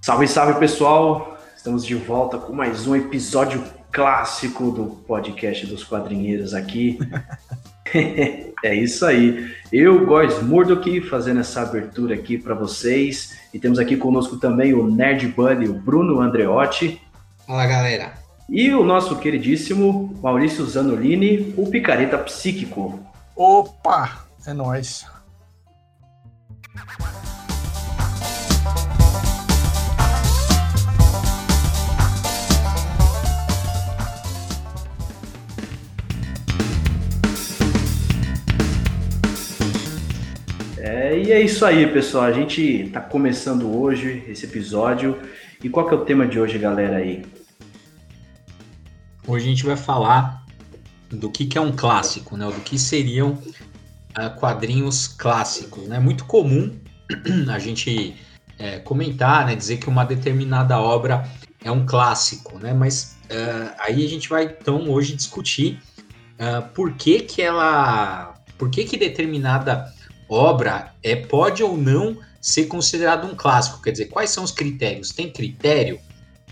[0.00, 1.38] Salve, salve pessoal!
[1.56, 6.98] Estamos de volta com mais um episódio clássico do podcast dos quadrinheiros aqui.
[8.64, 9.54] é isso aí.
[9.72, 13.38] Eu, Góis Murdock, fazendo essa abertura aqui para vocês.
[13.52, 17.00] E temos aqui conosco também o Nerd Buddy, o Bruno Andreotti.
[17.46, 18.14] Fala, galera.
[18.48, 22.98] E o nosso queridíssimo Maurício Zanolini, o Picareta Psíquico.
[23.36, 24.24] Opa!
[24.46, 25.06] É nóis.
[40.78, 42.24] É, e é isso aí, pessoal.
[42.24, 45.20] A gente está começando hoje esse episódio.
[45.62, 47.24] E qual que é o tema de hoje, galera aí?
[49.26, 50.46] Hoje a gente vai falar
[51.10, 52.46] do que, que é um clássico, né?
[52.46, 53.36] Do que seriam
[54.38, 55.98] quadrinhos clássicos, né?
[55.98, 56.78] Muito comum
[57.50, 58.16] a gente
[58.58, 59.54] é, comentar, né?
[59.54, 61.28] Dizer que uma determinada obra
[61.64, 62.72] é um clássico, né?
[62.72, 65.80] Mas uh, aí a gente vai então hoje discutir
[66.34, 69.92] uh, por que que ela, por que que determinada
[70.28, 73.82] obra é, pode ou não ser considerado um clássico?
[73.82, 75.10] Quer dizer, quais são os critérios?
[75.10, 75.98] Tem critério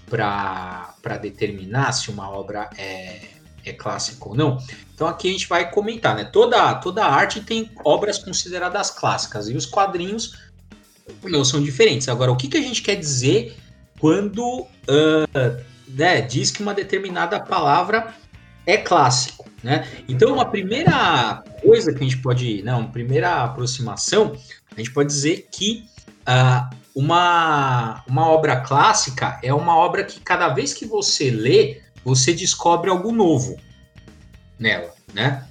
[0.09, 3.20] para determinar se uma obra é,
[3.64, 4.59] é clássica ou não?
[4.95, 6.25] Então aqui a gente vai comentar, né?
[6.25, 10.37] Toda, toda arte tem obras consideradas clássicas e os quadrinhos
[11.23, 12.09] não são diferentes.
[12.09, 13.56] Agora, o que, que a gente quer dizer
[13.98, 18.14] quando uh, né, diz que uma determinada palavra
[18.67, 19.48] é clássico?
[19.62, 19.86] Né?
[20.09, 24.36] Então, uma primeira coisa que a gente pode, não, uma primeira aproximação,
[24.75, 25.84] a gente pode dizer que
[26.29, 32.33] uh, uma, uma obra clássica é uma obra que cada vez que você lê, você
[32.33, 33.56] descobre algo novo
[34.59, 35.47] nela, né?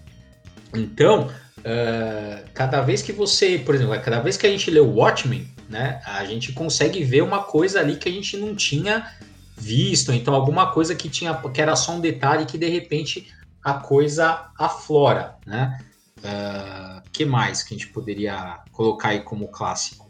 [0.73, 1.27] Então,
[1.59, 5.47] uh, cada vez que você, por exemplo, cada vez que a gente lê o Watchmen,
[5.69, 9.13] né, a gente consegue ver uma coisa ali que a gente não tinha
[9.55, 13.31] visto, então alguma coisa que tinha que era só um detalhe que de repente
[13.63, 15.77] a coisa aflora, né?
[16.19, 20.09] Uh, que mais que a gente poderia colocar aí como clássico?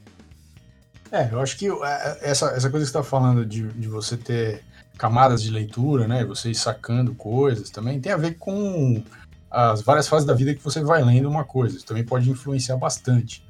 [1.12, 4.64] É, eu acho que é, essa, essa coisa que está falando de, de você ter
[4.98, 6.26] camadas de leitura, né?
[6.26, 9.04] Você sacando coisas também tem a ver com
[9.50, 11.78] as várias fases da vida que você vai lendo uma coisa.
[11.78, 13.46] Isso também pode influenciar bastante.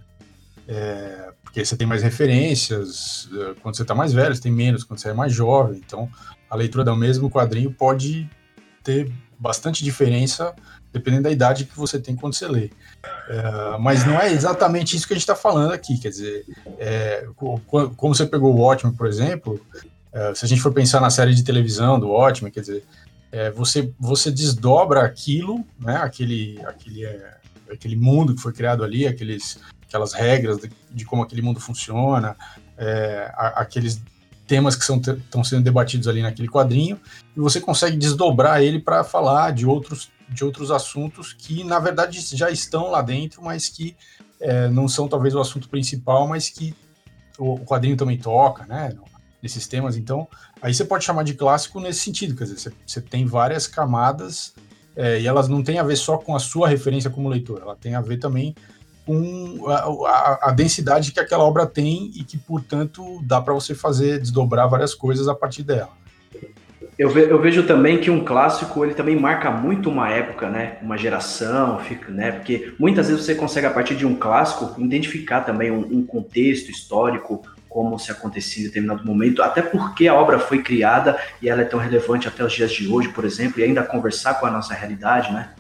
[0.67, 4.83] É, porque você tem mais referências é, quando você está mais velho, você tem menos
[4.83, 5.81] quando você é mais jovem.
[5.85, 6.09] Então,
[6.49, 8.29] a leitura do mesmo quadrinho pode
[8.83, 10.53] ter bastante diferença
[10.91, 12.71] dependendo da idade que você tem quando você lê.
[13.29, 15.97] É, mas não é exatamente isso que a gente está falando aqui.
[15.99, 16.45] Quer dizer,
[16.79, 19.59] é, como você pegou o Watchmen, por exemplo,
[20.17, 22.83] é, se a gente for pensar na série de televisão do Watchmen, quer dizer,
[23.31, 27.37] é, você, você desdobra aquilo, né, aquele, aquele, é,
[27.71, 32.35] aquele mundo que foi criado ali, aqueles, aquelas regras de, de como aquele mundo funciona,
[32.79, 34.01] é, aqueles
[34.47, 36.99] temas que estão sendo debatidos ali naquele quadrinho,
[37.35, 42.19] e você consegue desdobrar ele para falar de outros, de outros assuntos que, na verdade,
[42.35, 43.95] já estão lá dentro, mas que
[44.39, 46.73] é, não são talvez o assunto principal, mas que
[47.37, 48.95] o, o quadrinho também toca, né?
[49.41, 49.95] Nesses temas.
[49.95, 50.27] Então,
[50.61, 54.55] aí você pode chamar de clássico nesse sentido, quer dizer, você, você tem várias camadas
[54.95, 57.75] é, e elas não têm a ver só com a sua referência como leitor, ela
[57.75, 58.55] tem a ver também
[59.05, 63.73] com a, a, a, densidade que aquela obra tem e que, portanto, dá para você
[63.73, 65.91] fazer, desdobrar várias coisas a partir dela.
[66.99, 70.77] Eu, ve, eu, vejo também que um clássico ele também marca muito uma época, né?
[70.81, 72.31] Uma geração, fica, né?
[72.31, 76.69] Porque muitas vezes você consegue, a partir de um clássico, identificar também um, um contexto
[76.69, 81.61] histórico, como se acontecia em determinado momento, até porque a obra foi criada e ela
[81.61, 84.51] é tão relevante até os dias de hoje, por exemplo, e ainda conversar com a
[84.51, 85.53] nossa realidade, né?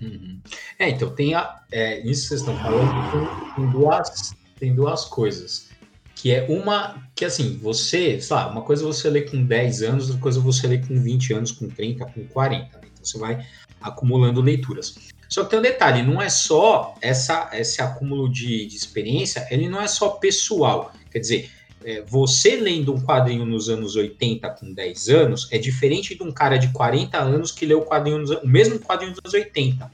[0.00, 0.40] Uhum.
[0.78, 5.68] É, então tem a, é, isso que vocês estão falando tem, duas, tem duas coisas.
[6.14, 10.06] Que é uma que assim, você, sei lá, uma coisa você lê com 10 anos,
[10.06, 12.78] outra coisa você lê com 20 anos, com 30, com 40.
[12.78, 12.88] Né?
[12.92, 13.46] Então você vai
[13.80, 14.96] acumulando leituras.
[15.28, 19.68] Só que tem um detalhe, não é só essa, esse acúmulo de, de experiência, ele
[19.68, 20.92] não é só pessoal.
[21.10, 21.50] Quer dizer,
[21.84, 26.32] é, você lendo um quadrinho nos anos 80 com 10 anos é diferente de um
[26.32, 29.90] cara de 40 anos que leu o quadrinho nos, o mesmo quadrinho dos anos 80.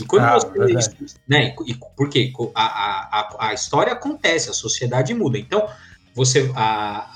[0.00, 0.90] E quando ah, você lê isso,
[1.26, 1.54] né?
[1.66, 2.32] E, por quê?
[2.54, 5.38] A, a, a história acontece, a sociedade muda.
[5.38, 5.68] Então,
[6.14, 6.50] você.
[6.54, 7.06] A,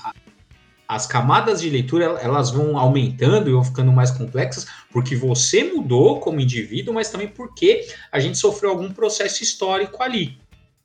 [0.91, 6.19] as camadas de leitura elas vão aumentando e vão ficando mais complexas porque você mudou
[6.19, 10.37] como indivíduo, mas também porque a gente sofreu algum processo histórico ali.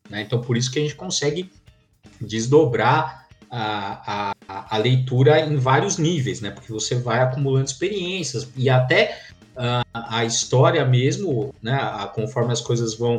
[0.09, 0.23] Né?
[0.23, 1.51] Então, por isso que a gente consegue
[2.21, 6.51] desdobrar a, a, a, leitura em vários níveis, né?
[6.51, 9.21] Porque você vai acumulando experiências e até
[9.57, 11.79] uh, a história mesmo, né?
[12.15, 13.17] Conforme as coisas vão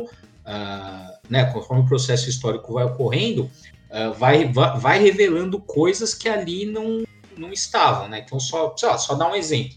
[0.48, 3.50] uh, né, conforme o processo histórico vai ocorrendo,
[3.90, 7.04] uh, vai, vai, revelando coisas que ali não,
[7.36, 8.22] não estavam, né?
[8.24, 9.76] Então, só, só dar um exemplo.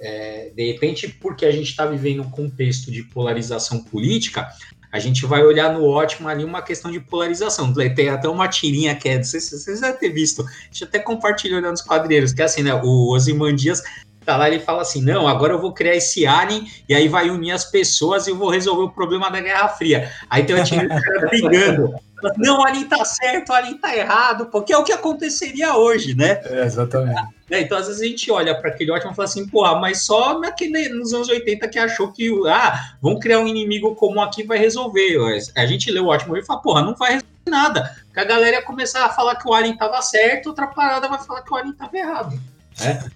[0.00, 4.48] É, de repente, porque a gente está vivendo um contexto de polarização política,
[4.90, 7.72] a gente vai olhar no ótimo ali uma questão de polarização.
[7.72, 11.60] Tem até uma tirinha que é, se vocês já ter visto, a gente até compartilhou
[11.60, 12.74] nos quadreiros, que é assim, né?
[12.74, 13.82] O Osimandias
[14.24, 17.28] tá lá, ele fala assim: não, agora eu vou criar esse alien e aí vai
[17.28, 20.10] unir as pessoas e eu vou resolver o problema da Guerra Fria.
[20.30, 20.88] Aí tem o time
[21.20, 21.94] brigando.
[22.36, 26.14] Não, o alien tá certo, o alien tá errado, porque é o que aconteceria hoje,
[26.14, 26.40] né?
[26.44, 27.20] É, exatamente.
[27.50, 30.02] É, então, às vezes a gente olha para aquele ótimo e fala assim, porra, mas
[30.02, 34.42] só naquele, nos anos 80 que achou que, ah, vamos criar um inimigo comum aqui
[34.42, 35.16] vai resolver.
[35.56, 37.96] A gente lê o ótimo e fala, porra, não vai resolver nada.
[38.06, 41.18] Porque a galera ia começar a falar que o Alien tava certo, outra parada vai
[41.18, 42.40] falar que o Alien tava errado.
[42.80, 43.08] Né?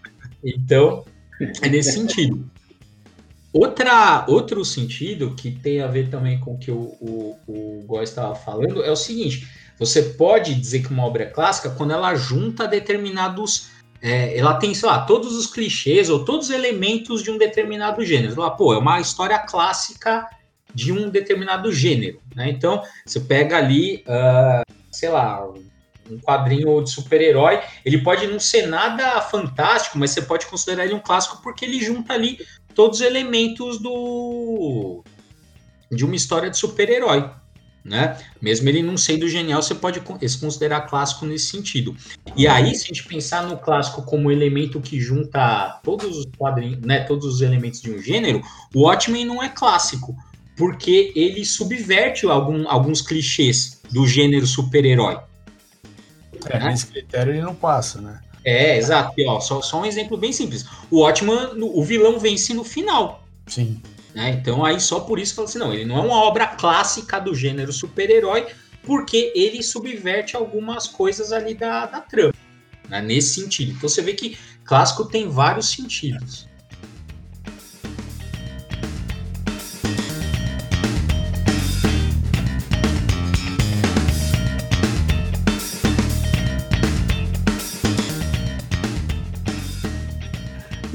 [0.43, 1.05] Então,
[1.61, 2.51] é nesse sentido.
[3.53, 8.09] Outra, outro sentido que tem a ver também com o que o, o, o Góes
[8.09, 9.47] estava falando é o seguinte:
[9.79, 13.71] você pode dizer que uma obra é clássica quando ela junta determinados.
[14.01, 18.05] É, ela tem, sei lá, todos os clichês ou todos os elementos de um determinado
[18.05, 18.41] gênero.
[18.41, 20.27] Lá, pô, é uma história clássica
[20.75, 22.21] de um determinado gênero.
[22.35, 22.51] Né?
[22.51, 25.47] Então, você pega ali, uh, sei lá,
[26.11, 27.61] um quadrinho de super-herói.
[27.85, 31.81] Ele pode não ser nada fantástico, mas você pode considerar ele um clássico porque ele
[31.81, 32.39] junta ali
[32.75, 35.03] todos os elementos do
[35.91, 37.31] de uma história de super-herói.
[37.85, 38.17] Né?
[38.41, 41.97] Mesmo ele não sendo genial, você pode se considerar clássico nesse sentido.
[42.37, 46.79] E aí, se a gente pensar no clássico como elemento que junta todos os quadrinhos,
[46.81, 48.41] né, todos os elementos de um gênero,
[48.73, 50.17] o Watchmen não é clássico,
[50.57, 55.19] porque ele subverte algum, alguns clichês do gênero super-herói.
[56.47, 56.71] É, né?
[56.71, 58.21] nesse critério ele não passa, né?
[58.45, 59.13] É, exato.
[59.17, 60.67] E, ó, só, só um exemplo bem simples.
[60.91, 63.25] O Watchman, o vilão vence no final.
[63.47, 63.81] Sim.
[64.15, 64.31] Né?
[64.31, 67.35] Então aí só por isso fala assim, não, ele não é uma obra clássica do
[67.35, 68.47] gênero super-herói,
[68.83, 72.35] porque ele subverte algumas coisas ali da, da trama.
[72.89, 73.01] Né?
[73.01, 73.73] Nesse sentido.
[73.73, 76.49] Então você vê que clássico tem vários sentidos.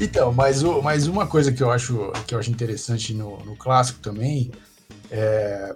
[0.08, 4.00] Então, mas, mas uma coisa que eu acho, que eu acho interessante no, no clássico
[4.00, 4.50] também
[5.10, 5.74] é,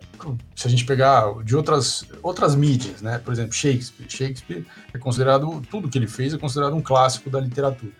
[0.54, 3.18] se a gente pegar de outras, outras mídias, né?
[3.18, 4.08] Por exemplo, Shakespeare.
[4.08, 7.92] Shakespeare é considerado, tudo que ele fez é considerado um clássico da literatura.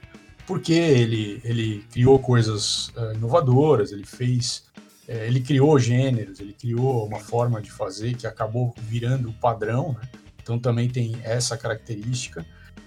[0.46, 4.64] Porque ele, ele criou coisas uh, inovadoras, ele fez,
[5.06, 9.92] é, ele criou gêneros, ele criou uma forma de fazer que acabou virando o padrão,
[9.92, 10.08] né?
[10.42, 12.44] Então também tem essa característica.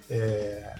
[0.09, 0.75] É,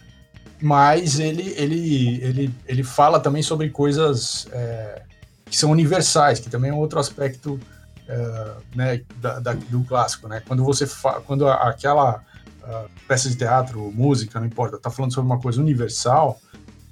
[0.61, 5.01] mas ele, ele, ele, ele fala também sobre coisas é,
[5.45, 7.59] que são universais, que também é outro aspecto
[8.07, 10.41] é, né, da, da, do clássico, né?
[10.47, 10.87] Quando você
[11.25, 12.23] quando aquela
[12.63, 16.39] a peça de teatro, música, não importa, está falando sobre uma coisa universal,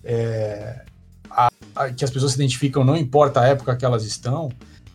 [0.03, 0.85] é,
[1.29, 1.49] a,
[1.95, 4.51] que as pessoas se identificam, não importa a época que elas estão,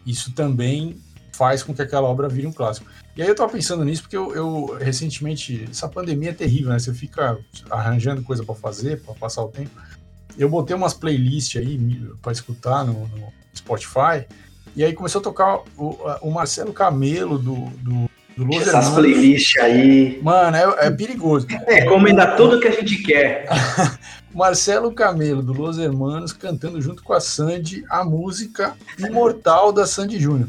[0.06, 0.97] isso também
[1.38, 2.90] faz com que aquela obra vire um clássico.
[3.17, 6.79] E aí eu tava pensando nisso porque eu, eu recentemente, essa pandemia é terrível, né?
[6.81, 7.38] Você fica
[7.70, 9.70] arranjando coisa para fazer, para passar o tempo.
[10.37, 11.79] Eu botei umas playlists aí
[12.20, 14.25] para escutar no, no, Spotify,
[14.76, 17.55] e aí começou a tocar o, o Marcelo Camelo do,
[18.37, 20.20] do, Essas playlists aí.
[20.22, 21.46] Mano, é, é perigoso.
[21.67, 23.48] É, comenda tudo que a gente quer.
[24.32, 30.20] Marcelo Camelo, do Los Hermanos, cantando junto com a Sandy a música Imortal da Sandy
[30.20, 30.48] Júnior.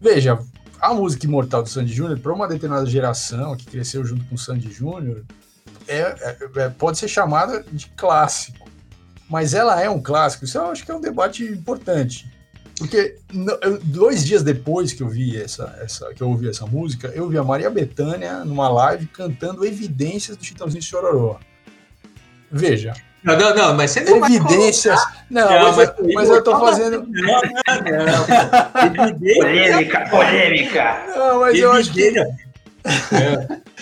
[0.00, 0.38] Veja,
[0.80, 4.38] a música Imortal do Sandy Júnior, para uma determinada geração que cresceu junto com o
[4.38, 5.24] Sandy Júnior,
[5.86, 8.68] é, é, é, pode ser chamada de clássico.
[9.28, 12.30] Mas ela é um clássico, isso eu acho que é um debate importante.
[12.78, 13.18] Porque
[13.82, 17.36] dois dias depois que eu vi essa, essa, que eu ouvi essa música, eu vi
[17.36, 21.40] a Maria Bethânia numa live cantando Evidências do Chitãozinho Chororó.
[22.50, 25.00] Veja, não, não, não, mas você não Evidências.
[25.30, 27.06] Não, não, mas, mas, mas eu tô fazendo.
[27.08, 29.18] Não, não, não.
[29.18, 31.04] polêmica, polêmica.
[31.16, 32.10] Não, mas eu acho que.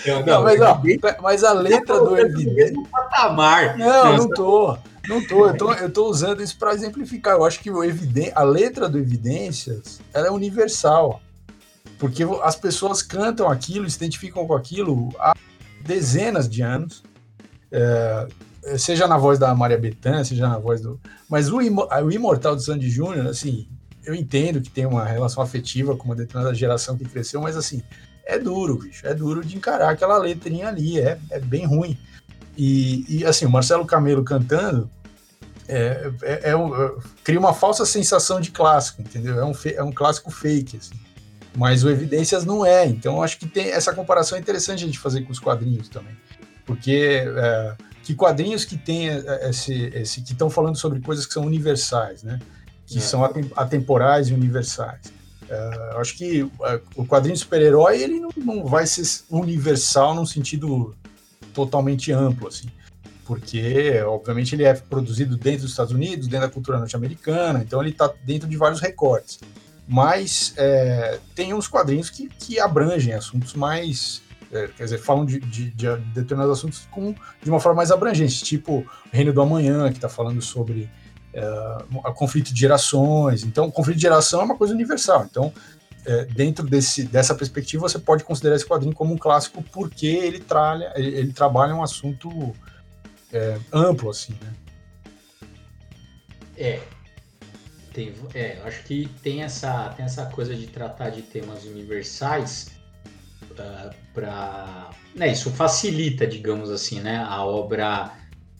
[0.05, 0.81] Não, não, mas, ó,
[1.21, 2.75] mas a letra do Evidência.
[2.91, 3.77] patamar.
[3.77, 4.77] Não, não tô.
[5.07, 7.35] Não tô, eu tô, eu tô usando isso para exemplificar.
[7.35, 11.21] Eu acho que o eviden a letra do Evidências ela é universal.
[11.97, 15.33] Porque as pessoas cantam aquilo, se identificam com aquilo há
[15.81, 17.03] dezenas de anos.
[17.71, 18.27] É,
[18.77, 20.99] seja na voz da Maria Bethânia, seja na voz do.
[21.29, 23.67] Mas o, o Imortal do Sandy Júnior, assim,
[24.05, 27.83] eu entendo que tem uma relação afetiva com uma determinada geração que cresceu, mas assim,
[28.25, 29.05] é duro, bicho.
[29.05, 31.97] É duro de encarar aquela letrinha ali, é, é bem ruim.
[32.57, 34.89] E, e assim, o Marcelo Camelo cantando
[35.67, 39.39] é, é, é, um, é, cria uma falsa sensação de clássico, entendeu?
[39.39, 40.95] É um, é um clássico fake, assim.
[41.55, 42.85] mas o Evidências não é.
[42.85, 46.15] Então, acho que tem essa comparação é interessante a gente fazer com os quadrinhos também.
[46.65, 47.75] Porque é,
[48.07, 52.23] que quadrinhos que tem é, esse, esse que estão falando sobre coisas que são universais,
[52.23, 52.39] né?
[52.85, 53.01] Que é.
[53.01, 53.21] são
[53.53, 55.11] atemporais e universais.
[55.49, 60.95] É, acho que é, o quadrinho super-herói ele não, não vai ser universal num sentido
[61.53, 62.69] totalmente amplo, assim
[63.25, 67.89] porque obviamente ele é produzido dentro dos Estados Unidos, dentro da cultura norte-americana, então ele
[67.89, 69.37] está dentro de vários recortes.
[69.85, 74.21] Mas é, tem uns quadrinhos que, que abrangem assuntos mais.
[74.51, 78.43] É, quer dizer, falam de, de, de, determinados assuntos com, de uma forma mais abrangente,
[78.43, 80.89] tipo Reino do Amanhã, que está falando sobre
[81.33, 83.43] é, conflito de gerações.
[83.43, 85.27] Então, conflito de geração é uma coisa universal.
[85.29, 85.53] Então,
[86.05, 90.39] é, dentro desse, dessa perspectiva, você pode considerar esse quadrinho como um clássico porque ele,
[90.39, 92.55] tralha, ele, ele trabalha um assunto
[93.31, 94.53] é, amplo, assim, né?
[96.55, 96.81] É.
[97.93, 102.76] Tem, é, acho que tem essa, tem essa coisa de tratar de temas universais
[104.13, 104.89] para.
[105.15, 108.11] Né, isso facilita, digamos assim, né, a obra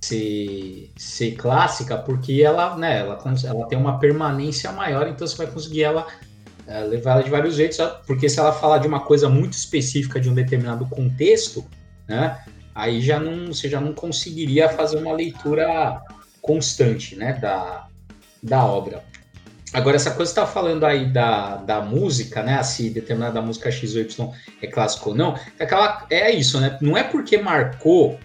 [0.02, 5.48] ser, ser clássica, porque ela, né, ela, ela tem uma permanência maior, então você vai
[5.48, 6.08] conseguir ela
[6.68, 10.20] uh, levar ela de vários jeitos, porque se ela falar de uma coisa muito específica
[10.20, 11.64] de um determinado contexto,
[12.08, 16.02] né, aí já não, você já não conseguiria fazer uma leitura
[16.42, 17.88] constante né, da,
[18.42, 19.04] da obra.
[19.74, 22.62] Agora, essa coisa que está falando aí da, da música, né?
[22.64, 24.32] Se determinada música X ou Y
[24.62, 26.78] é clássico ou não, é, aquela, é isso, né?
[26.82, 28.18] Não é porque marcou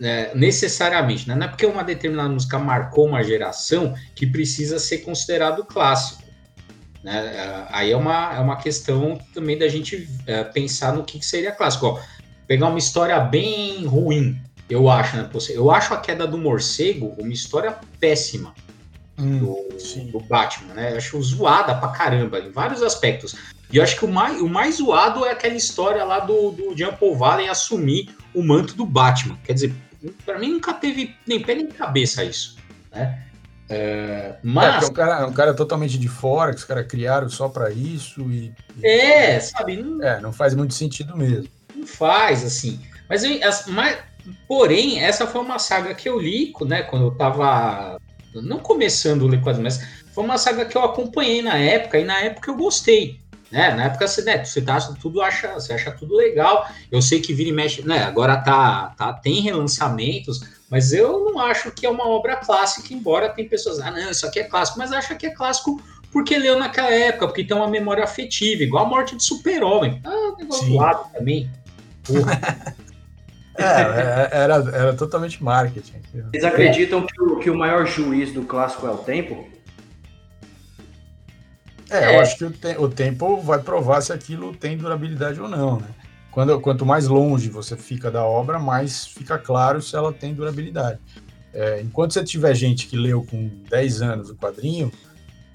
[0.00, 1.34] né, necessariamente, né?
[1.34, 6.22] não é porque uma determinada música marcou uma geração que precisa ser considerado clássico.
[7.04, 7.14] Né?
[7.36, 11.26] É, aí é uma, é uma questão também da gente é, pensar no que, que
[11.26, 11.86] seria clássico.
[11.86, 12.00] Ó,
[12.46, 15.28] pegar uma história bem ruim, eu acho, né?
[15.50, 18.54] Eu acho a queda do morcego uma história péssima
[19.20, 19.68] do,
[20.12, 20.92] do, Batman, né?
[20.92, 23.34] Eu acho zoada pra caramba, em vários aspectos.
[23.72, 26.76] E eu acho que o mais, o mais zoado é aquela história lá do, do
[26.76, 29.38] Jean Paul Valley assumir o manto do Batman.
[29.44, 29.74] Quer dizer,
[30.24, 32.56] para mim nunca teve nem pé nem cabeça isso,
[32.92, 33.24] né?
[33.68, 34.82] É, mas...
[34.82, 37.48] É, é, um cara, é um cara totalmente de fora, que os caras criaram só
[37.48, 38.52] para isso e...
[38.82, 39.76] É, sabe?
[39.76, 40.02] Não...
[40.02, 41.48] É, não faz muito sentido mesmo
[41.80, 42.80] não faz, assim.
[43.08, 43.22] Mas,
[43.66, 43.98] mas,
[44.46, 47.99] porém, essa foi uma saga que eu li, né, quando eu tava
[48.34, 52.04] não começando o ler quadrinhos, mas foi uma saga que eu acompanhei na época, e
[52.04, 53.20] na época eu gostei.
[53.50, 53.74] Né?
[53.74, 56.68] Na época você, né, você tá tudo acha, você acha tudo legal.
[56.90, 58.04] Eu sei que vira e mexe, né?
[58.04, 63.28] Agora tá, tá tem relançamentos, mas eu não acho que é uma obra clássica, embora
[63.28, 65.82] tem pessoas, ah, não, isso aqui é clássico, mas acha que é clássico
[66.12, 70.00] porque leu naquela época, porque tem uma memória afetiva, igual a morte de Super-Homem.
[70.04, 71.50] Ah, negócio do lado também.
[72.08, 72.72] É,
[73.62, 76.00] é, era, era totalmente marketing.
[76.30, 79.48] Vocês acreditam que o, que o maior juiz do clássico é o tempo?
[81.90, 82.16] É, é.
[82.16, 85.78] eu acho que o, te, o, tempo vai provar se aquilo tem durabilidade ou não,
[85.78, 85.88] né?
[86.30, 91.00] Quando, quanto mais longe você fica da obra, mais fica claro se ela tem durabilidade.
[91.52, 94.92] É, enquanto você tiver gente que leu com 10 anos o quadrinho,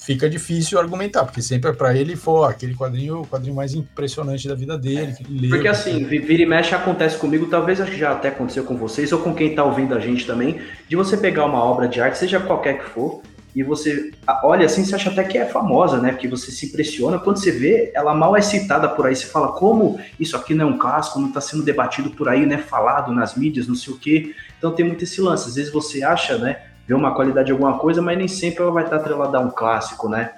[0.05, 4.47] fica difícil argumentar, porque sempre é para ele for aquele quadrinho, o quadrinho mais impressionante
[4.47, 5.15] da vida dele.
[5.19, 8.77] É, porque assim, vira e mexe acontece comigo, talvez acho que já até aconteceu com
[8.77, 11.99] vocês, ou com quem está ouvindo a gente também, de você pegar uma obra de
[11.99, 13.23] arte, seja qualquer que for,
[13.55, 14.11] e você
[14.43, 16.11] olha assim, você acha até que é famosa, né?
[16.11, 19.53] Porque você se impressiona, quando você vê, ela mal é citada por aí, você fala,
[19.53, 22.57] como isso aqui não é um clássico, não está sendo debatido por aí, né?
[22.57, 24.35] Falado nas mídias, não sei o quê.
[24.57, 25.47] Então tem muito esse lance.
[25.47, 26.57] Às vezes você acha, né?
[26.87, 29.49] Ver uma qualidade de alguma coisa, mas nem sempre ela vai estar atrelada a um
[29.49, 30.35] clássico, né?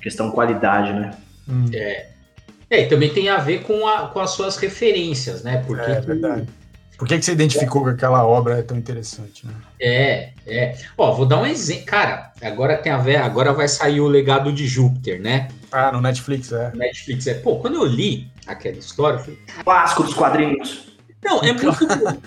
[0.00, 1.10] Questão qualidade, né?
[1.48, 1.66] Hum.
[1.72, 2.06] É.
[2.70, 5.62] é, e também tem a ver com, a, com as suas referências, né?
[5.66, 6.48] Porque é, verdade.
[7.00, 9.54] Por que, que você identificou que aquela obra é tão interessante, né?
[9.80, 10.76] É, é.
[10.98, 11.86] Ó, vou dar um exemplo.
[11.86, 15.48] Cara, agora tem a ver, agora vai sair o legado de Júpiter, né?
[15.72, 16.70] Ah, no Netflix, é.
[16.74, 17.34] Netflix, é.
[17.34, 20.89] Pô, quando eu li aquela história, eu falei, clássico dos quadrinhos.
[21.22, 21.68] Não, é muito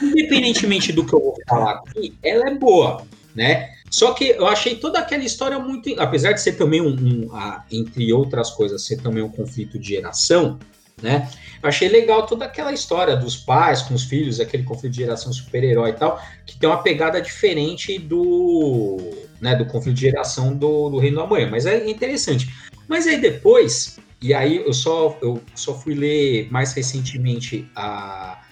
[0.02, 3.72] Independentemente do que eu vou falar aqui, ela é boa, né?
[3.90, 5.94] Só que eu achei toda aquela história muito.
[6.00, 7.30] Apesar de ser também um, um
[7.72, 10.60] entre outras coisas, ser também um conflito de geração,
[11.02, 11.30] né?
[11.62, 15.32] Eu achei legal toda aquela história dos pais com os filhos, aquele conflito de geração
[15.32, 18.98] super-herói e tal, que tem uma pegada diferente do,
[19.40, 21.50] né, do conflito de geração do, do Reino da Manhã.
[21.50, 22.50] Mas é interessante.
[22.88, 28.43] Mas aí depois, e aí eu só, eu só fui ler mais recentemente a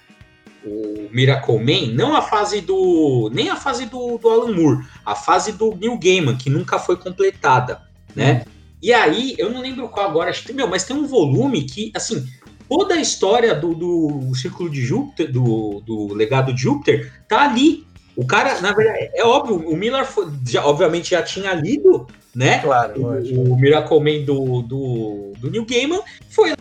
[0.65, 3.29] o Miracle Man, não a fase do.
[3.33, 6.95] nem a fase do, do Alan Moore, a fase do Neil Gaiman, que nunca foi
[6.97, 7.81] completada,
[8.15, 8.45] né?
[8.81, 11.91] E aí, eu não lembro qual agora, acho que, meu, mas tem um volume que,
[11.95, 12.27] assim,
[12.67, 17.85] toda a história do, do Círculo de Júpiter, do, do legado de Júpiter, tá ali.
[18.15, 22.59] O cara, na verdade, é óbvio, o Miller, foi, já, obviamente, já tinha lido né?
[22.59, 26.53] Claro, o, o Miracle Man do, do, do New Gaiman foi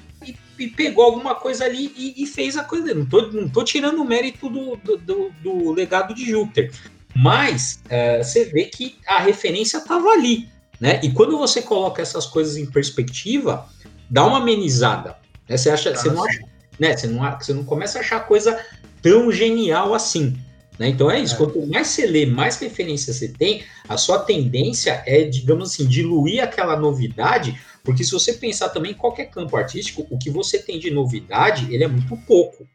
[0.61, 3.01] e, pegou alguma coisa ali e, e, fez a coisa dele.
[3.01, 6.71] Não tô, não tô tirando o mérito do, do, do, do legado de Júpiter.
[7.15, 10.49] Mas uh, você vê que a referência estava ali,
[10.81, 11.01] né?
[11.03, 13.69] E quando você coloca essas coisas em perspectiva,
[14.09, 15.17] dá uma amenizada.
[15.49, 15.57] Né?
[15.57, 16.41] Você acha, você não acha,
[16.79, 16.97] né?
[16.97, 18.59] Você não, você não começa a achar coisa
[19.03, 20.37] tão genial assim.
[20.79, 20.89] Né?
[20.89, 21.35] Então é isso.
[21.35, 21.37] É.
[21.37, 26.43] Quanto mais você lê, mais referência você tem, a sua tendência é, digamos assim, diluir
[26.43, 30.79] aquela novidade, porque se você pensar também em qualquer campo artístico, o que você tem
[30.79, 32.67] de novidade, ele é muito pouco.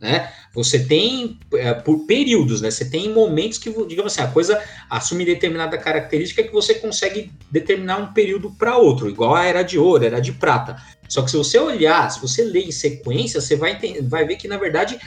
[0.00, 0.32] Né?
[0.54, 2.70] Você tem é, por períodos, né?
[2.70, 7.98] Você tem momentos que, digamos assim, a coisa assume determinada característica que você consegue determinar
[7.98, 10.76] um período para outro, igual a era de ouro, era de prata.
[11.06, 14.48] Só que se você olhar, se você ler em sequência, você vai, vai ver que,
[14.48, 14.98] na verdade,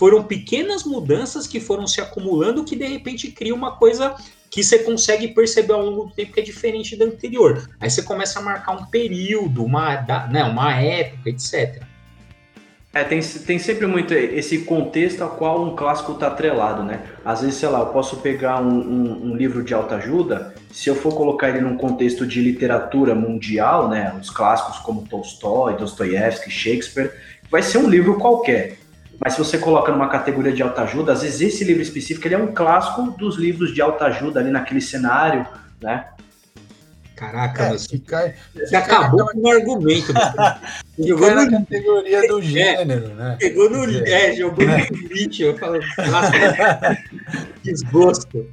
[0.00, 4.14] foram pequenas mudanças que foram se acumulando que de repente cria uma coisa
[4.50, 7.68] que você consegue perceber ao longo do tempo que é diferente da anterior.
[7.78, 10.00] Aí você começa a marcar um período, uma,
[10.32, 11.82] né, uma época, etc.
[12.94, 17.02] É, tem, tem sempre muito esse contexto ao qual um clássico está atrelado, né?
[17.22, 20.94] Às vezes, sei lá, eu posso pegar um, um, um, livro de autoajuda, se eu
[20.94, 24.16] for colocar ele num contexto de literatura mundial, né?
[24.18, 27.12] Os clássicos como Tolstói, Dostoiévski, Shakespeare,
[27.50, 28.79] vai ser um livro qualquer.
[29.22, 32.38] Mas se você coloca numa categoria de autoajuda, às vezes esse livro específico ele é
[32.38, 35.46] um clássico dos livros de autoajuda ali naquele cenário,
[35.80, 36.06] né?
[37.14, 40.10] Caraca, é, você, cai, você acabou com o argumento.
[40.98, 43.36] jogou na categoria do é, gênero, né?
[43.38, 43.84] Pegou no.
[44.06, 45.42] É, jogou no limite.
[45.42, 45.78] Eu falo,
[47.62, 48.50] desgosto.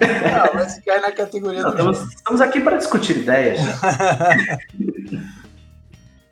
[0.00, 2.14] Não, mas cai na categoria Não, do estamos, gênero.
[2.16, 3.60] Estamos aqui para discutir ideias.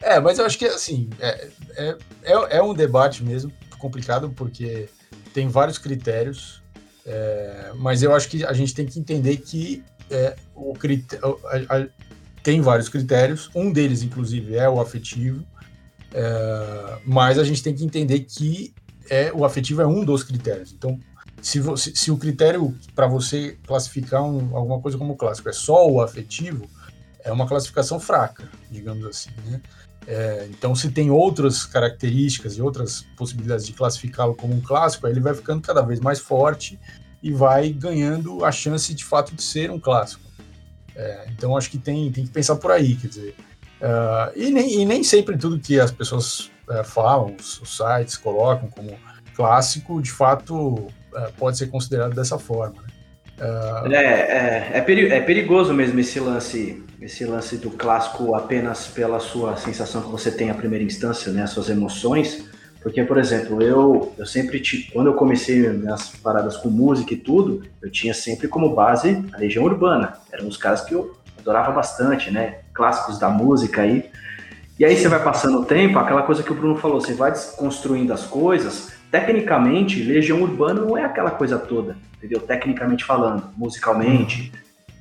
[0.00, 4.88] é, mas eu acho que assim, é, é, é, é um debate mesmo complicado, porque
[5.32, 6.62] tem vários critérios,
[7.04, 11.76] é, mas eu acho que a gente tem que entender que é, o critério, a,
[11.76, 11.86] a,
[12.42, 15.44] tem vários critérios, um deles, inclusive, é o afetivo,
[16.12, 18.74] é, mas a gente tem que entender que
[19.10, 20.72] é, o afetivo é um dos critérios.
[20.72, 20.98] Então,
[21.40, 25.88] se, você, se o critério para você classificar um, alguma coisa como clássico é só
[25.88, 26.68] o afetivo,
[27.22, 29.30] é uma classificação fraca, digamos assim.
[29.44, 29.60] Né?
[30.06, 35.20] É, então, se tem outras características e outras possibilidades de classificá-lo como um clássico, ele
[35.20, 36.78] vai ficando cada vez mais forte
[37.22, 40.22] e vai ganhando a chance de fato de ser um clássico.
[40.94, 43.34] É, então, acho que tem, tem que pensar por aí, quer dizer.
[43.80, 48.16] Uh, e, nem, e nem sempre tudo que as pessoas uh, falam, os, os, sites
[48.16, 48.98] colocam como
[49.34, 50.92] clássico, de fato uh,
[51.36, 52.80] pode ser considerado dessa forma.
[52.80, 52.88] Né?
[53.38, 53.92] Uh...
[53.92, 59.20] É, é, é, peri é, perigoso mesmo esse lance, esse lance do clássico apenas pela
[59.20, 62.44] sua sensação que você tem à primeira instância, né, as suas emoções.
[62.82, 67.64] Porque, por exemplo, eu, eu sempre, quando eu comecei minhas paradas com música e tudo,
[67.82, 70.12] eu tinha sempre como base a Legião Urbana.
[70.32, 72.58] Eram os caras que eu adorava bastante, né?
[72.72, 74.08] Clássicos da música aí.
[74.78, 77.32] E aí você vai passando o tempo, aquela coisa que o Bruno falou, você vai
[77.32, 82.40] desconstruindo as coisas, tecnicamente, Legião Urbana não é aquela coisa toda, entendeu?
[82.40, 84.52] Tecnicamente falando, musicalmente,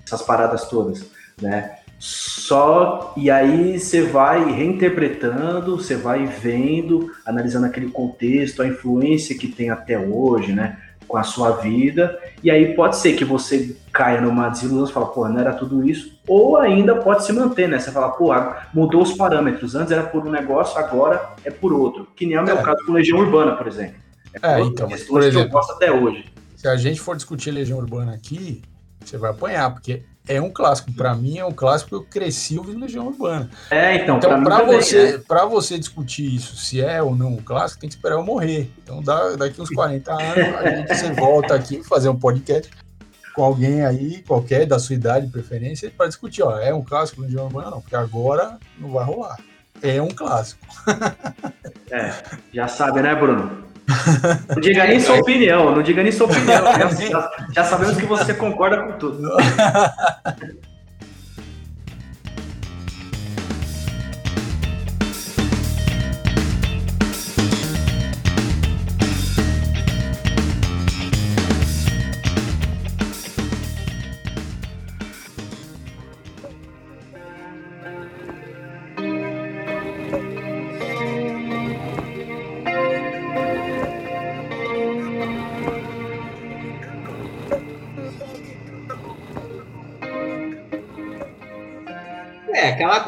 [0.06, 1.10] essas paradas todas,
[1.42, 1.78] né?
[1.98, 9.48] Só e aí você vai reinterpretando, você vai vendo, analisando aquele contexto, a influência que
[9.48, 10.78] tem até hoje, né?
[11.08, 15.08] Com a sua vida, e aí pode ser que você caia numa desilusão e fala,
[15.08, 17.80] pô, não era tudo isso, ou ainda pode se manter, né?
[17.80, 18.30] Você fala, pô,
[18.74, 22.08] mudou os parâmetros, antes era por um negócio, agora é por outro.
[22.16, 22.64] Que nem é o meu é.
[22.64, 23.96] caso com Legião Urbana, por exemplo.
[24.42, 26.26] É, é então, mas, por exemplo, que eu gosto até hoje.
[26.56, 28.62] Se a gente for discutir Legião Urbana aqui,
[29.04, 30.92] você vai apanhar, porque é um clássico.
[30.94, 31.96] Para mim é um clássico.
[31.96, 33.50] Eu cresci ouvindo Legião Urbana.
[33.70, 34.18] É, então.
[34.18, 35.24] Então, para você, né?
[35.28, 38.72] para você discutir isso, se é ou não um clássico, tem que esperar eu morrer.
[38.84, 39.02] Então,
[39.38, 42.72] daqui uns 40 anos, a gente você volta aqui fazer um podcast
[43.36, 46.42] com alguém aí, qualquer da sua idade, preferência, para discutir.
[46.42, 47.72] Ó, é um clássico Legião Urbana?
[47.72, 49.38] Não, porque agora não vai rolar.
[49.82, 50.66] É um clássico.
[51.92, 52.14] é,
[52.54, 53.65] já sabe, né, Bruno?
[54.50, 56.64] Não diga nem sua opinião, não diga nem sua opinião.
[57.10, 59.30] Já, já sabemos que você concorda com tudo.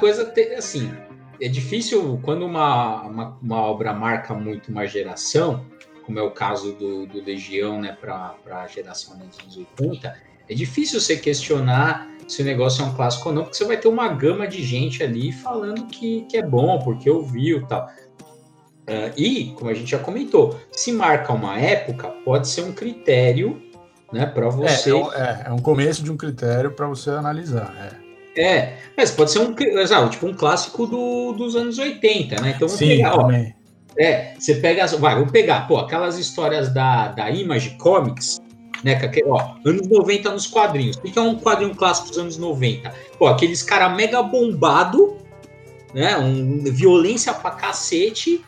[0.08, 0.92] coisa, assim,
[1.42, 5.66] é difícil quando uma, uma, uma, obra marca muito uma geração,
[6.06, 10.16] como é o caso do, do Legião, né, para a geração dos 80,
[10.50, 13.78] É difícil você questionar se o negócio é um clássico ou não, porque você vai
[13.78, 17.90] ter uma gama de gente ali falando que, que é bom, porque ouviu e tal.
[18.90, 23.62] Uh, e, como a gente já comentou, se marca uma época, pode ser um critério
[24.14, 24.90] né, para você.
[24.90, 27.76] É, é, um, é, é, um começo de um critério para você analisar.
[27.78, 28.07] É.
[28.38, 28.78] é.
[28.96, 29.54] mas pode ser um,
[30.10, 32.54] tipo um clássico do, dos anos 80, né?
[32.56, 33.54] Então, Sim, pegar, também.
[33.54, 33.58] Ó,
[34.00, 38.40] é, você pega, vai, vamos pegar, pô, aquelas histórias da, da Image Comics,
[38.84, 38.96] né?
[38.96, 40.98] Que, ó, anos 90 nos quadrinhos.
[40.98, 42.94] O que é um quadrinho clássico dos anos 90?
[43.18, 45.18] Pô, aqueles cara mega bombado,
[45.94, 46.18] né?
[46.18, 48.44] Um, violência pra cacete,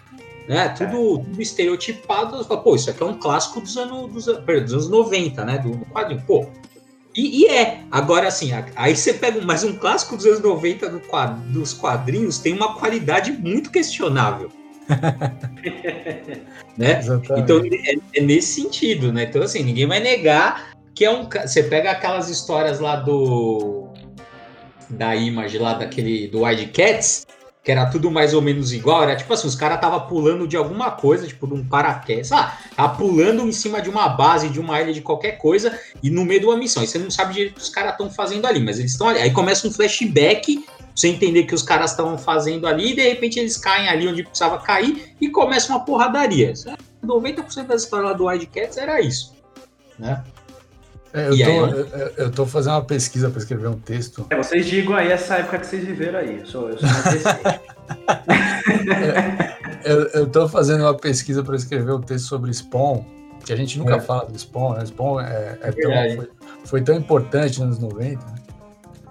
[0.47, 0.69] né?
[0.69, 1.23] Tudo, é.
[1.23, 2.45] tudo estereotipado.
[2.45, 5.57] Pô, isso aqui é um clássico dos anos, dos, perdão, dos anos 90, né?
[5.57, 6.21] Do, do quadrinho.
[6.27, 6.45] Pô.
[7.19, 7.81] E, e, é.
[7.91, 12.37] Agora, assim, aí você pega mais um clássico dos anos 90 do quadro, dos quadrinhos,
[12.37, 14.49] tem uma qualidade muito questionável.
[16.77, 17.01] né?
[17.37, 19.23] Então é, é, nesse sentido, né?
[19.23, 21.27] Então assim, ninguém vai negar que é um.
[21.29, 23.89] Você pega aquelas histórias lá do
[24.89, 26.41] da Image lá daquele do
[26.73, 27.27] Cats
[27.63, 30.55] que era tudo mais ou menos igual, era tipo assim, os caras tava pulando de
[30.55, 34.59] alguma coisa, tipo de um paraquedas, ah, tá pulando em cima de uma base, de
[34.59, 36.81] uma ilha, de qualquer coisa, e no meio de uma missão.
[36.81, 39.09] E você não sabe direito o que os caras estão fazendo ali, mas eles estão
[39.09, 39.19] ali.
[39.19, 43.39] Aí começa um flashback você entender que os caras estavam fazendo ali, e de repente
[43.39, 46.53] eles caem ali onde precisava cair e começa uma porradaria.
[47.05, 49.33] 90% das histórias lá do Wildcats era isso.
[49.97, 50.23] Né?
[51.13, 54.27] É, eu, tô, aí, eu, eu, tô fazendo uma pesquisa para escrever um texto.
[54.29, 56.39] É, vocês digam aí essa época que vocês viveram aí.
[56.39, 56.87] Eu sou, eu sou
[59.83, 63.03] eu, eu tô fazendo uma pesquisa para escrever um texto sobre Spawn,
[63.43, 63.99] que a gente nunca é.
[63.99, 64.85] fala do Spawn, né?
[64.85, 66.29] Spawn é, é tão, foi,
[66.65, 68.23] foi, tão importante nos anos 90.
[68.23, 68.35] Né?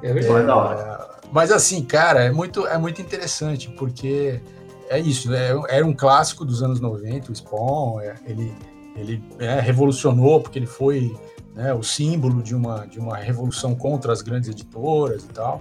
[0.02, 0.40] É verdade.
[0.40, 1.08] É, da hora.
[1.32, 4.40] Mas assim, cara, é muito, é muito interessante, porque
[4.88, 8.54] é isso, é, era um clássico dos anos 90, o Spawn, é, ele,
[8.96, 11.14] ele é, revolucionou, porque ele foi
[11.58, 15.60] né, o símbolo de uma, de uma revolução contra as grandes editoras e tal.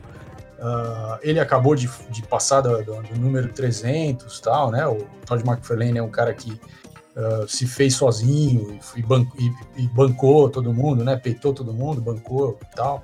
[0.60, 4.86] Uh, ele acabou de, de passar do, do, do, número 300 tal, né?
[4.88, 10.50] O Todd McFarlane é um cara que uh, se fez sozinho e, e, e, bancou
[10.50, 11.16] todo mundo, né?
[11.16, 13.04] Peitou todo mundo, bancou e tal.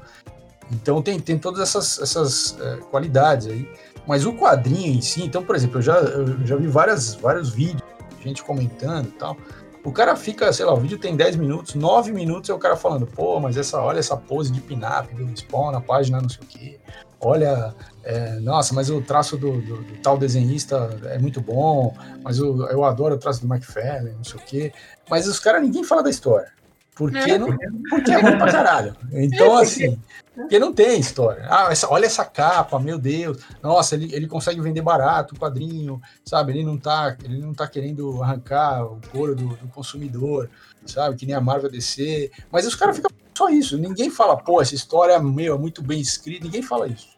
[0.71, 3.67] Então tem, tem todas essas, essas é, qualidades aí.
[4.07, 7.49] Mas o quadrinho em si, então, por exemplo, eu já, eu já vi várias, vários
[7.49, 7.81] vídeos,
[8.23, 9.37] gente comentando e tal.
[9.83, 12.77] O cara fica, sei lá, o vídeo tem 10 minutos, 9 minutos é o cara
[12.77, 16.41] falando, pô, mas essa, olha essa pose de pin-up do Spawn na página, não sei
[16.41, 16.79] o quê.
[17.19, 22.37] Olha, é, nossa, mas o traço do, do, do, tal desenhista é muito bom, mas
[22.37, 24.73] eu, eu adoro o traço do McFarlane, não sei o quê.
[25.09, 26.51] Mas os caras, ninguém fala da história.
[26.95, 27.37] Porque, é.
[27.37, 27.55] não,
[27.89, 28.95] porque é ruim pra caralho.
[29.11, 29.99] Então, é, assim,
[30.35, 31.45] porque não tem história.
[31.49, 33.39] Ah, essa, olha essa capa, meu Deus.
[33.61, 36.51] Nossa, ele, ele consegue vender barato o quadrinho, sabe?
[36.51, 40.49] Ele não tá, ele não tá querendo arrancar o couro do, do consumidor,
[40.85, 41.15] sabe?
[41.15, 42.31] Que nem a Marvel DC.
[42.51, 43.77] Mas os caras ficam só isso.
[43.77, 46.45] Ninguém fala, pô, essa história meu, é muito bem escrita.
[46.45, 47.12] Ninguém fala isso.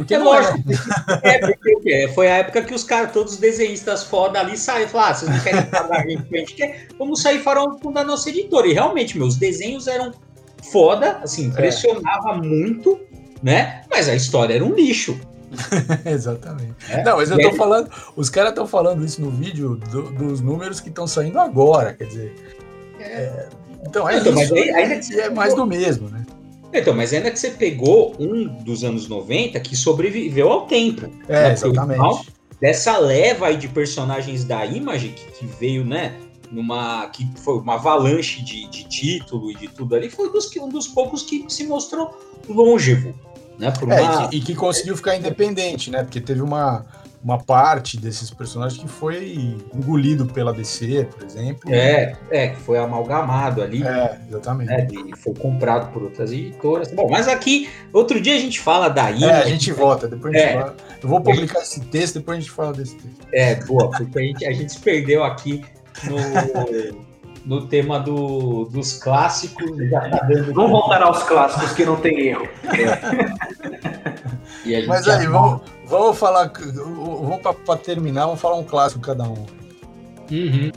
[0.00, 0.58] Porque é, é lógico.
[1.22, 4.88] É, porque foi a época que os caras, todos os desenhistas foda ali, saíram e
[4.88, 7.60] falaram: ah, vocês não querem pagar a gente, a gente quer, vamos sair fora
[7.92, 8.66] da nossa editora.
[8.66, 10.14] E realmente, meus desenhos eram
[10.72, 12.36] foda, assim, impressionava é.
[12.38, 12.98] muito,
[13.42, 13.82] né?
[13.90, 15.20] Mas a história era um lixo.
[16.06, 16.76] Exatamente.
[16.88, 17.04] É?
[17.04, 20.80] Não, mas eu tô falando, os caras estão falando isso no vídeo do, dos números
[20.80, 22.34] que estão saindo agora, quer dizer.
[22.98, 23.04] É.
[23.04, 23.48] é
[23.86, 26.24] então é então, isso, aí, aí, é mais do mesmo, né?
[26.72, 31.10] Então, mas ainda que você pegou um dos anos 90 que sobreviveu ao tempo.
[31.28, 31.52] É, né?
[31.52, 32.32] exatamente.
[32.60, 36.14] Dessa leva aí de personagens da Image que, que, veio, né?
[36.50, 37.06] Numa.
[37.08, 40.86] que foi uma avalanche de, de título e de tudo ali, foi dos, um dos
[40.88, 42.10] poucos que se mostrou
[42.48, 43.14] longevo.
[43.58, 43.94] Né, uma...
[43.94, 46.02] é, e, que, e que conseguiu ficar independente, né?
[46.02, 46.84] Porque teve uma,
[47.22, 51.72] uma parte desses personagens que foi engolido pela DC, por exemplo.
[51.72, 53.82] É, é, que foi amalgamado ali.
[53.86, 54.68] É, exatamente.
[54.70, 56.90] Né, e foi comprado por outras editoras.
[56.92, 59.26] Bom, mas aqui, outro dia a gente fala da ilha.
[59.26, 60.76] É, a gente volta, depois a gente é, fala.
[61.02, 63.26] Eu vou publicar esse texto, depois a gente fala desse texto.
[63.32, 65.64] É, boa, porque a gente, a gente se perdeu aqui
[66.04, 66.16] no.
[67.44, 69.70] no tema do, dos clássicos.
[69.90, 72.46] Tá vamos voltar aos clássicos que não tem erro.
[72.64, 73.80] É.
[74.86, 76.52] Mas aí, vamos, Vamos falar.
[76.54, 79.44] Vamos para terminar, vamos falar um clássico cada um.
[80.30, 80.70] Uhum.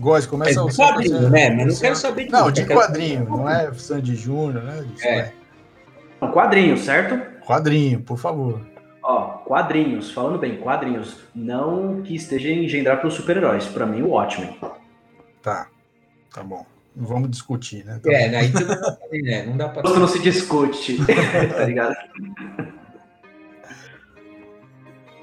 [0.00, 0.66] Góis, começa é o.
[0.66, 1.50] quadrinho, você, né?
[1.50, 4.84] Mas não quero saber de Não, de quadrinho, não é Sandy Júnior, né?
[4.96, 5.32] Isso é.
[6.20, 6.26] é.
[6.32, 7.46] Quadrinho, certo?
[7.46, 8.60] Quadrinho, por favor.
[9.02, 14.08] Ó, quadrinhos, falando bem, quadrinhos, não que esteja engendrar para os super-heróis, para mim o
[14.08, 14.58] Watchmen.
[15.40, 15.68] Tá,
[16.34, 16.66] tá bom.
[16.96, 18.00] Não vamos discutir, né?
[18.02, 18.44] Tá é, né?
[18.46, 18.66] Então,
[19.22, 19.46] né?
[19.46, 19.88] não dá para.
[19.88, 20.98] Não se discute,
[21.56, 21.94] tá ligado?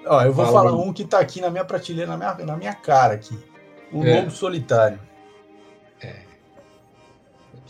[0.10, 2.58] Ó, eu vou Fala falar um que tá aqui na minha prateleira, na minha, na
[2.58, 3.38] minha cara aqui.
[3.92, 4.20] O é.
[4.20, 5.00] Lobo Solitário.
[6.02, 6.22] É.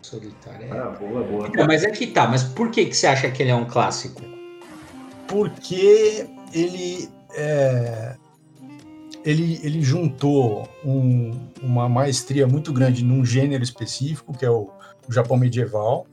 [0.01, 0.73] Solitário.
[0.73, 0.79] É.
[0.79, 1.47] Ah, boa, boa.
[1.47, 3.65] Então, mas é que tá, mas por que, que você acha que ele é um
[3.65, 4.21] clássico?
[5.27, 8.15] Porque ele é,
[9.27, 14.69] ele, ele juntou um, uma maestria muito grande num gênero específico, que é o,
[15.07, 16.07] o Japão medieval,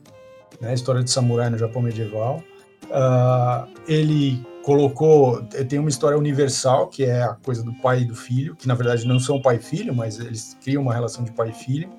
[0.59, 2.43] né, a história de samurai no Japão medieval.
[2.89, 8.15] Uh, ele colocou, tem uma história universal, que é a coisa do pai e do
[8.15, 11.31] filho, que na verdade não são pai e filho, mas eles criam uma relação de
[11.31, 11.89] pai e filho.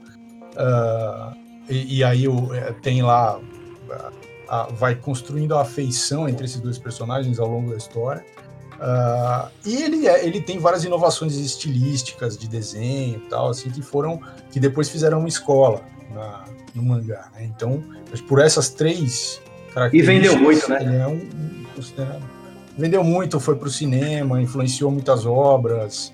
[0.54, 1.36] Uh,
[1.68, 3.40] e, e, aí é, tem lá,
[4.78, 8.24] vai construindo a afeição entre esses dois personagens ao longo da história.
[8.76, 13.80] Uh, e ele, é, ele tem várias inovações estilísticas de desenho e tal, assim, que
[13.80, 14.20] foram,
[14.50, 16.44] que depois fizeram uma escola na,
[16.74, 17.44] no mangá, né?
[17.44, 17.82] Então,
[18.28, 19.40] por essas três.
[19.92, 20.78] E vendeu muito, né?
[20.80, 21.66] Ele é um, um
[22.78, 26.12] Vendeu muito, foi para o cinema, influenciou muitas obras,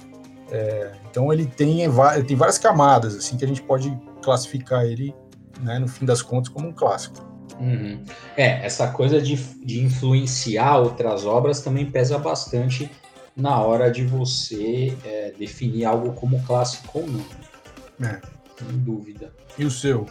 [0.53, 5.15] é, então ele tem, ele tem várias camadas, assim, que a gente pode classificar ele,
[5.61, 7.27] né, no fim das contas, como um clássico.
[7.59, 8.03] Uhum.
[8.37, 12.91] É, essa coisa de, de influenciar outras obras também pesa bastante
[13.35, 17.25] na hora de você é, definir algo como clássico ou não.
[18.07, 18.21] É.
[18.59, 19.33] Sem dúvida.
[19.59, 20.07] E o seu?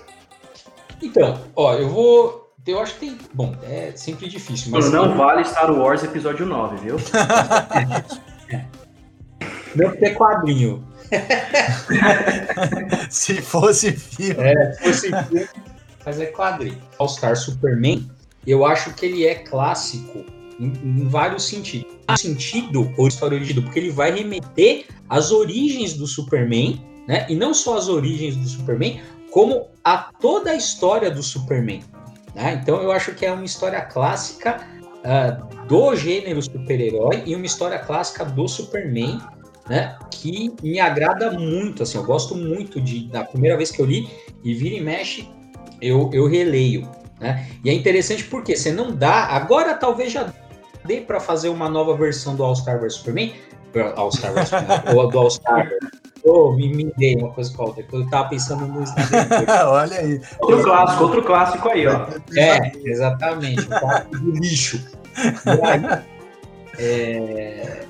[1.02, 2.41] Então, ó, eu vou.
[2.66, 3.18] Eu acho que tem.
[3.34, 4.72] Bom, é sempre difícil.
[4.72, 6.98] Mas não vale Star Wars episódio 9, viu?
[8.50, 8.66] é.
[9.76, 10.88] Não ter quadrinho.
[13.10, 14.44] se fosse filme.
[14.44, 15.50] É, se fosse filme
[16.06, 16.78] mas é quadrinho.
[16.98, 18.10] All Star Superman,
[18.46, 20.26] eu acho que ele é clássico
[20.60, 21.92] em, em vários sentidos.
[22.10, 27.26] No sentido, ou história original, porque ele vai remeter às origens do Superman, né?
[27.30, 31.82] E não só as origens do Superman, como a toda a história do Superman.
[32.36, 32.60] Né?
[32.62, 34.62] Então eu acho que é uma história clássica
[35.02, 39.20] uh, do gênero super-herói e uma história clássica do Superman,
[39.68, 39.98] né?
[40.10, 41.84] Que me agrada muito.
[41.84, 43.08] Assim, eu gosto muito de.
[43.08, 44.10] Da primeira vez que eu li,
[44.44, 45.30] e vira e mexe,
[45.82, 46.90] eu, eu releio.
[47.20, 47.48] Né?
[47.64, 49.26] E é interessante porque você não dá.
[49.28, 50.34] Agora talvez já
[50.86, 53.34] dê para fazer uma nova versão do All-Star vs Superman.
[53.96, 55.70] All Star vs Superman, ou do All-Star.
[56.24, 57.86] Oh, me, me dei uma coisa com a outra.
[57.92, 58.84] Eu tava pensando no
[59.68, 60.22] Olha aí.
[60.40, 62.08] Outro clássico, outro clássico aí, ó.
[62.36, 63.62] É, exatamente.
[63.62, 64.88] O clássico do lixo.
[65.64, 66.04] Aí,
[66.78, 67.86] é...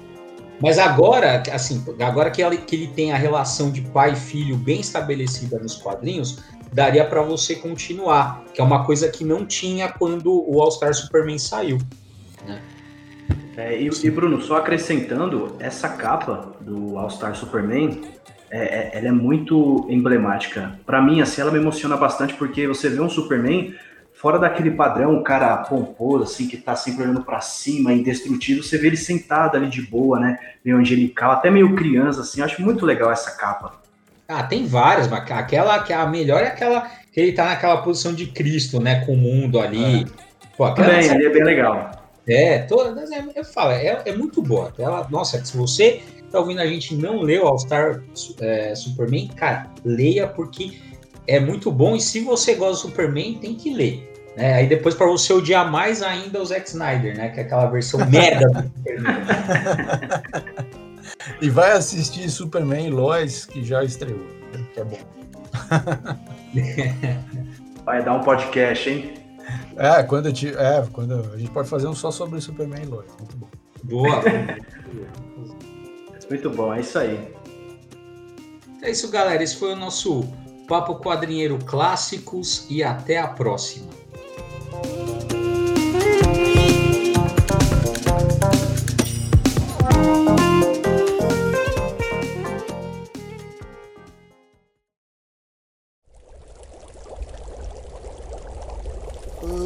[0.62, 4.56] Mas agora, assim, agora que ele, que ele tem a relação de pai e filho
[4.56, 9.90] bem estabelecida nos quadrinhos, daria para você continuar, que é uma coisa que não tinha
[9.90, 11.80] quando o All Star Superman saiu.
[12.46, 12.62] Né?
[13.62, 18.02] É, e, e, Bruno, só acrescentando, essa capa do All Star Superman,
[18.50, 20.80] é, é, ela é muito emblemática.
[20.84, 23.76] Para mim, assim, ela me emociona bastante porque você vê um Superman
[24.14, 28.80] fora daquele padrão, o cara pomposo, assim, que tá sempre olhando para cima, indestrutível, você
[28.80, 30.40] vê ele sentado ali de boa, né?
[30.66, 32.40] Meio angelical, até meio criança, assim.
[32.40, 33.80] Eu acho muito legal essa capa.
[34.28, 38.14] Ah, tem várias, mas aquela que a melhor é aquela que ele tá naquela posição
[38.14, 39.06] de Cristo, né?
[39.06, 40.04] Com o mundo ali.
[40.04, 40.06] É.
[40.58, 42.01] Pô, aquela Também, é bem legal.
[42.32, 43.04] É, toda,
[43.36, 44.74] eu falo, é, é muito boa.
[44.80, 48.02] Ela, nossa, se você tá ouvindo a gente não leu All Star
[48.40, 50.80] é, Superman, cara, leia porque
[51.28, 51.96] é muito bom.
[51.96, 54.10] E se você gosta do Superman, tem que ler.
[54.38, 54.54] Né?
[54.54, 57.30] Aí depois para você odiar mais ainda o Zack Snyder, né?
[57.30, 59.16] Que é aquela versão merda do Superman.
[61.42, 65.00] E vai assistir Superman Lois, que já estreou, né, que é bom.
[67.84, 69.21] Vai dar um podcast, hein?
[69.78, 72.86] É, quando, eu te, é, quando a gente pode fazer um só sobre Superman e
[72.86, 73.12] Lois.
[73.18, 73.48] Muito bom.
[73.84, 74.22] Boa.
[76.30, 77.34] Muito bom, é isso aí.
[78.82, 79.44] É isso, galera.
[79.44, 80.24] Esse foi o nosso
[80.68, 83.90] Papo Quadrinheiro Clássicos e até a próxima.